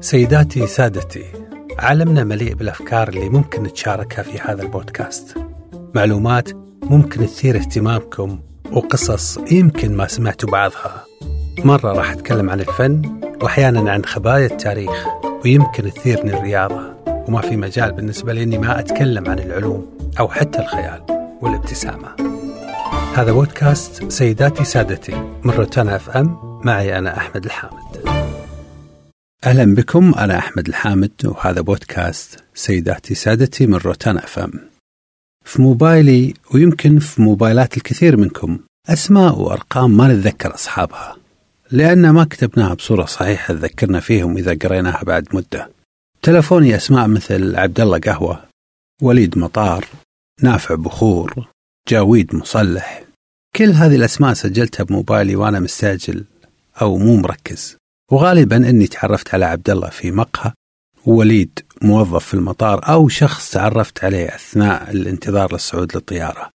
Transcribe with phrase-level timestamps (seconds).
[0.00, 1.24] سيداتي سادتي
[1.78, 5.38] عالمنا مليء بالأفكار اللي ممكن نتشاركها في هذا البودكاست.
[5.94, 6.48] معلومات
[6.82, 8.40] ممكن تثير اهتمامكم
[8.72, 11.04] وقصص يمكن ما سمعتوا بعضها.
[11.64, 15.06] مرة راح أتكلم عن الفن وأحيانا عن خبايا التاريخ
[15.44, 16.94] ويمكن تثيرني الرياضة.
[17.28, 19.86] وما في مجال بالنسبة لي إني ما أتكلم عن العلوم
[20.20, 21.02] أو حتى الخيال
[21.40, 22.08] والابتسامة.
[23.14, 25.14] هذا بودكاست سيداتي سادتي
[25.44, 26.60] من روتانا أف أم.
[26.64, 28.19] معي أنا أحمد الحامد.
[29.44, 34.52] أهلا بكم أنا أحمد الحامد وهذا بودكاست سيداتي سادتي من روتانا اف ام
[35.44, 38.58] في موبايلي ويمكن في موبايلات الكثير منكم
[38.88, 41.16] أسماء وأرقام ما نتذكر أصحابها
[41.70, 45.70] لأن ما كتبناها بصورة صحيحة تذكرنا فيهم إذا قريناها بعد مدة.
[46.22, 48.44] تلفوني أسماء مثل عبد الله قهوة
[49.02, 49.86] وليد مطار
[50.42, 51.48] نافع بخور
[51.88, 53.02] جاويد مصلح.
[53.56, 56.24] كل هذه الأسماء سجلتها بموبايلي وأنا مستعجل
[56.82, 57.79] أو مو مركز.
[58.10, 60.52] وغالبا أني تعرفت على عبد الله في مقهى
[61.06, 66.50] ووليد موظف في المطار أو شخص تعرفت عليه أثناء الانتظار للصعود للطيارة.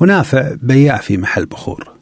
[0.00, 1.96] ونافع بياع في محل بخور.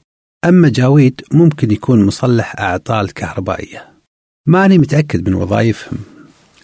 [0.45, 3.93] أما جاويد ممكن يكون مصلح أعطال كهربائية
[4.47, 5.99] ماني متأكد من وظائفهم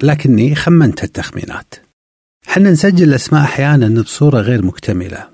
[0.02, 1.74] لكني خمنت التخمينات.
[2.46, 5.28] حنا نسجل الأسماء أحيانا بصورة غير مكتملة.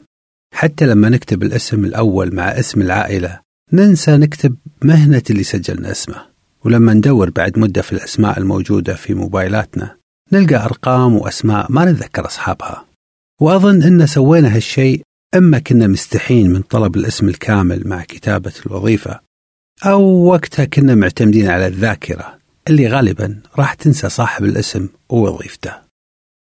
[0.54, 3.40] حتى لما نكتب الاسم الأول مع اسم العائلة
[3.72, 6.35] ننسى نكتب مهنة اللي سجلنا اسمه.
[6.66, 9.96] ولما ندور بعد مدة في الأسماء الموجودة في موبايلاتنا
[10.32, 12.84] نلقى أرقام وأسماء ما نتذكر أصحابها.
[13.40, 15.02] وأظن أن سوينا هالشيء
[15.36, 19.20] إما كنا مستحين من طلب الاسم الكامل مع كتابة الوظيفة
[19.84, 25.72] أو وقتها كنا معتمدين على الذاكرة اللي غالبا راح تنسى صاحب الاسم ووظيفته.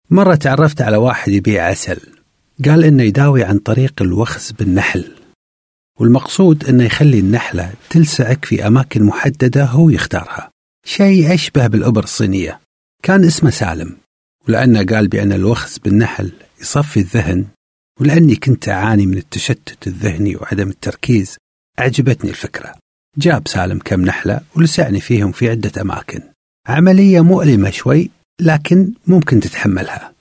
[0.09, 1.99] مرة تعرفت على واحد يبيع عسل
[2.65, 5.16] قال إنه يداوي عن طريق الوخز بالنحل.
[5.99, 10.51] والمقصود إنه يخلي النحلة تلسعك في أماكن محددة هو يختارها.
[10.85, 12.59] شيء أشبه بالإبر الصينية.
[13.03, 13.97] كان اسمه سالم
[14.47, 16.31] ولأنه قال بأن الوخز بالنحل
[16.61, 17.45] يصفي الذهن
[17.99, 21.37] ولأني كنت أعاني من التشتت الذهني وعدم التركيز
[21.79, 22.75] أعجبتني الفكرة.
[23.17, 26.21] جاب سالم كم نحلة ولسعني فيهم في عدة أماكن.
[26.67, 28.09] عملية مؤلمة شوي
[28.41, 30.13] لكن ممكن تتحملها.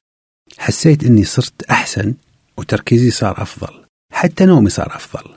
[0.58, 2.14] حسيت أني صرت أحسن
[2.56, 3.84] وتركيزي صار أفضل.
[4.12, 5.35] حتى نومي صار أفضل.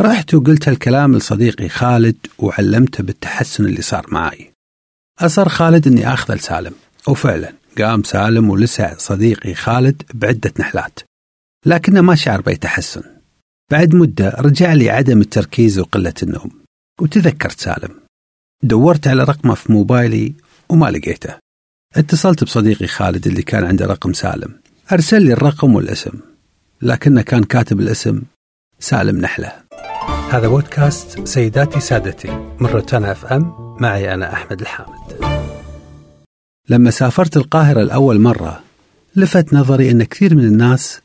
[0.00, 4.52] رحت وقلت الكلام لصديقي خالد وعلمته بالتحسن اللي صار معي
[5.20, 6.72] أصر خالد أني أخذ لسالم
[7.08, 11.00] وفعلا قام سالم ولسع صديقي خالد بعدة نحلات
[11.66, 13.02] لكنه ما شعر بأي تحسن.
[13.70, 16.50] بعد مدة رجع لي عدم التركيز وقلة النوم
[17.00, 17.94] وتذكرت سالم.
[18.62, 20.34] دورت على رقمه في موبايلي
[20.68, 21.34] وما لقيته.
[21.96, 24.60] اتصلت بصديقي خالد اللي كان عنده رقم سالم.
[24.92, 26.20] أرسل لي الرقم والاسم
[26.82, 28.22] لكنه كان كاتب الاسم
[28.78, 29.65] سالم نحلة.
[30.30, 35.24] هذا بودكاست سيداتي سادتي من روتانا أف أم معي أنا أحمد الحامد.
[36.68, 38.62] لما سافرت القاهرة لأول مرة
[39.16, 41.00] لفت نظري أن كثير من الناس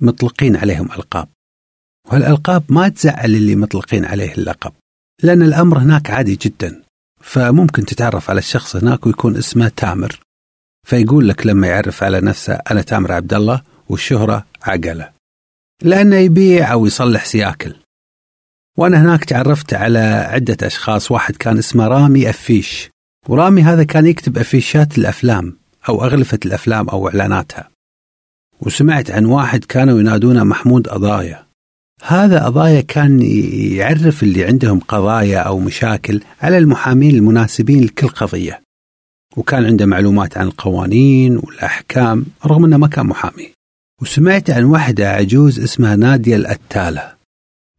[0.00, 1.28] مطلقين عليهم ألقاب.
[2.08, 4.72] وهالألقاب ما تزعل اللي مطلقين عليه اللقب
[5.22, 6.82] لأن الأمر هناك عادي جدا.
[7.20, 10.20] فممكن تتعرف على الشخص هناك ويكون اسمه تامر.
[10.86, 15.10] فيقول لك لما يعرف على نفسه أنا تامر عبد الله والشهرة عقلة.
[15.82, 17.83] لأنه يبيع أو يصلح سياكل.
[18.78, 21.10] وأنا هناك تعرفت على عدة أشخاص.
[21.10, 22.90] واحد كان اسمه رامي أفيش
[23.28, 25.56] ورامي هذا كان يكتب أفيشات الأفلام
[25.88, 27.68] أو أغلفة الأفلام أو إعلاناتها.
[28.60, 31.44] وسمعت عن واحد كانوا ينادونه محمود قضايا
[32.02, 33.22] هذا قضايا كان
[33.72, 38.60] يعرف اللي عندهم قضايا أو مشاكل على المحامين المناسبين لكل قضية.
[39.36, 43.50] وكان عنده معلومات عن القوانين والأحكام رغم أنه ما كان محامي.
[44.02, 47.14] وسمعت عن واحدة عجوز اسمها نادية الأتالة.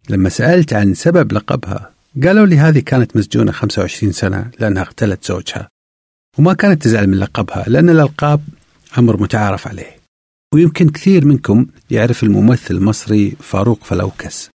[0.09, 1.91] لما سألت عن سبب لقبها
[2.23, 5.69] قالوا لي هذه كانت مسجونة 25 سنة لأنها اغتلت زوجها.
[6.38, 8.41] وما كانت تزعل من لقبها لأن الألقاب
[8.97, 9.95] أمر متعارف عليه.
[10.53, 14.49] ويمكن كثير منكم يعرف الممثل المصري فاروق فلوكس.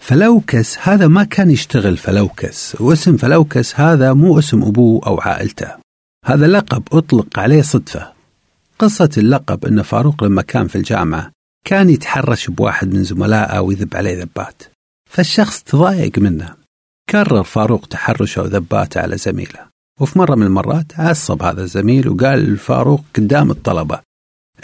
[0.00, 5.68] فلوكس هذا ما كان يشتغل فلوكس واسم فلوكس هذا مو اسم أبوه أو عائلته.
[6.24, 8.12] هذا لقب أطلق عليه صدفة.
[8.78, 11.30] قصة اللقب أن فاروق لما كان في الجامعة
[11.66, 14.62] كان يتحرش بواحد من زملائه ويذب عليه ذبات.
[15.14, 16.54] فالشخص تضايق منه.
[17.10, 19.74] كرر فاروق تحرشه وذباته على زميله.
[20.00, 24.00] وفي مرة من المرات عصب هذا الزميل وقال لفاروق قدام الطلبة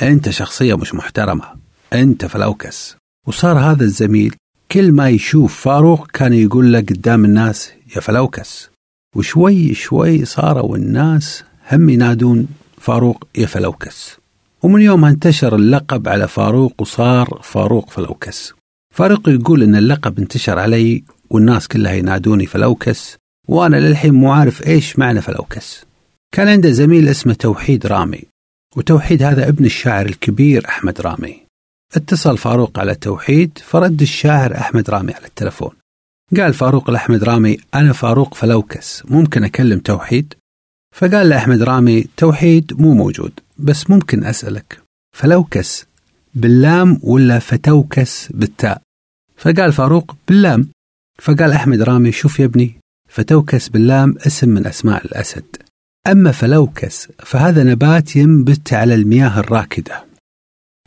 [0.03, 1.45] أنت شخصية مش محترمة
[1.93, 4.35] أنت فلوكس وصار هذا الزميل
[4.73, 8.71] كل ما يشوف فاروق كان يقول له قدام الناس يا فلوكس
[9.17, 12.49] وشوي شوي صاروا الناس هم ينادون
[12.79, 14.17] فاروق يا فلوكس
[14.63, 18.55] ومن يومها انتشر اللقب على فاروق وصار فاروق فلوكس
[18.95, 23.17] فاروق يقول إن اللقب انتشر علي والناس كلها ينادوني فلوكس
[23.49, 25.85] وأنا للحين مو عارف إيش معنى فلوكس.
[26.35, 28.23] كان عنده زميل اسمه توحيد رامي
[28.77, 31.43] وتوحيد هذا ابن الشاعر الكبير أحمد رامي.
[31.97, 35.71] اتصل فاروق على توحيد فرد الشاعر أحمد رامي على التلفون.
[36.37, 40.35] قال فاروق لأحمد رامي أنا فاروق فلوكس ممكن أكلم توحيد؟
[40.97, 44.81] فقال لأحمد رامي توحيد مو موجود بس ممكن أسألك.
[45.17, 45.87] فلوكس
[46.35, 48.83] باللام ولا فتوكس بالتاء.
[49.37, 50.69] فقال فاروق باللام.
[51.19, 52.75] فقال أحمد رامي شوف يا ابني
[53.09, 55.57] فتوكس باللام اسم من أسماء الأسد.
[56.07, 60.05] أما فلوكس فهذا نبات ينبت على المياه الراكدة.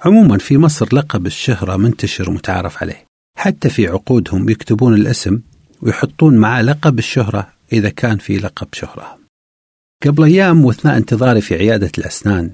[0.06, 3.06] عموما في مصر لقب الشهرة منتشر ومتعارف عليه.
[3.38, 5.40] حتى في عقودهم يكتبون الاسم
[5.82, 9.18] ويحطون معاه لقب الشهرة إذا كان في لقب شهرة.
[10.06, 12.52] قبل أيام وأثناء انتظاري في عيادة الأسنان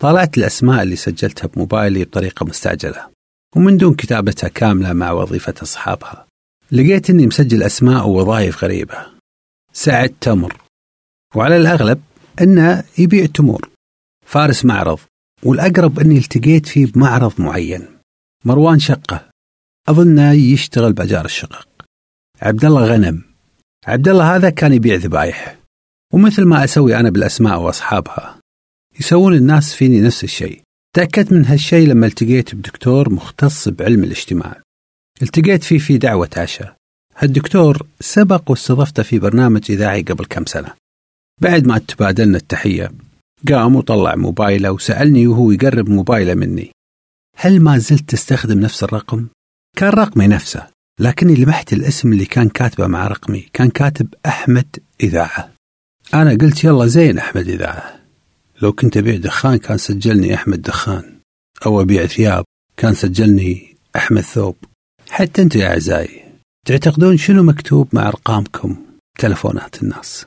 [0.00, 3.10] طالعت الأسماء اللي سجلتها بموبايلي بطريقة مستعجلة
[3.56, 6.26] ومن دون كتابتها كاملة مع وظيفة أصحابها.
[6.72, 9.06] لقيت أني مسجل أسماء ووظائف غريبة.
[9.72, 10.56] سعد تمر.
[11.34, 12.02] وعلى الأغلب
[12.40, 13.68] أنه يبيع تمور.
[14.26, 14.98] فارس معرض.
[15.42, 17.88] والأقرب أني التقيت فيه بمعرض معين.
[18.44, 19.28] مروان شقة.
[19.88, 21.68] أظنه يشتغل بأجار الشقق.
[22.42, 23.22] عبد الله غنم.
[23.86, 25.58] عبد الله هذا كان يبيع ذبايح.
[26.12, 28.39] ومثل ما أسوي أنا بالأسماء وأصحابها.
[29.00, 30.60] يسوون الناس فيني نفس الشيء.
[30.96, 34.60] تأكدت من هالشيء لما التقيت بدكتور مختص بعلم الاجتماع.
[35.22, 36.76] التقيت فيه في دعوة عشاء.
[37.16, 40.74] هالدكتور سبق واستضفته في برنامج إذاعي قبل كم سنة.
[41.40, 42.92] بعد ما تبادلنا التحية
[43.48, 46.70] قام وطلع موبايله وسألني وهو يقرب موبايله مني.
[47.36, 49.26] هل ما زلت تستخدم نفس الرقم؟
[49.76, 50.66] كان رقمي نفسه
[51.00, 55.52] لكني لمحت الاسم اللي كان كاتبه مع رقمي كان كاتب أحمد إذاعة.
[56.14, 57.99] أنا قلت يلا زين أحمد إذاعة.
[58.62, 61.20] لو كنت أبيع دخان كان سجلني أحمد دخان
[61.66, 62.44] أو أبيع ثياب
[62.76, 64.56] كان سجلني أحمد ثوب.
[65.10, 66.24] حتى أنتم يا أعزائي
[66.66, 68.76] تعتقدون شنو مكتوب مع أرقامكم؟
[69.18, 70.26] تلفونات الناس.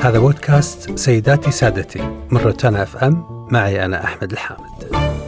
[0.00, 5.19] هذا بودكاست سيداتي سادتي من روتانا أف أم معي أنا أحمد الحامد.